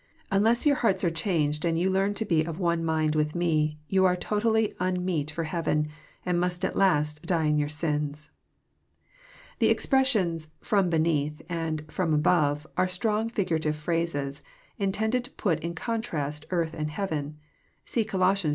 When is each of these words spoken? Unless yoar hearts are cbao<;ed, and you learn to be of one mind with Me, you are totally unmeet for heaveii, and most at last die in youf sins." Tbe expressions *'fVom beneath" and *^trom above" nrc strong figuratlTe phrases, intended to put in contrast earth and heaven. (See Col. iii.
Unless 0.31 0.65
yoar 0.65 0.77
hearts 0.77 1.03
are 1.03 1.11
cbao<;ed, 1.11 1.63
and 1.63 1.77
you 1.77 1.87
learn 1.91 2.15
to 2.15 2.25
be 2.25 2.41
of 2.43 2.57
one 2.57 2.83
mind 2.83 3.13
with 3.13 3.35
Me, 3.35 3.77
you 3.87 4.03
are 4.03 4.15
totally 4.15 4.73
unmeet 4.79 5.29
for 5.29 5.45
heaveii, 5.45 5.87
and 6.25 6.39
most 6.39 6.65
at 6.65 6.75
last 6.75 7.21
die 7.23 7.45
in 7.45 7.57
youf 7.57 7.69
sins." 7.69 8.31
Tbe 9.59 9.69
expressions 9.69 10.47
*'fVom 10.63 10.89
beneath" 10.89 11.43
and 11.49 11.85
*^trom 11.85 12.15
above" 12.15 12.65
nrc 12.75 12.89
strong 12.89 13.29
figuratlTe 13.29 13.75
phrases, 13.75 14.41
intended 14.79 15.23
to 15.25 15.31
put 15.33 15.59
in 15.59 15.75
contrast 15.75 16.47
earth 16.49 16.73
and 16.73 16.89
heaven. 16.89 17.37
(See 17.85 18.03
Col. 18.03 18.23
iii. 18.23 18.49